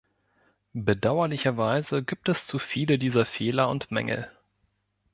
[0.73, 4.31] Bedauerlicherweise gibt es zu viele dieser Fehler und Mängel.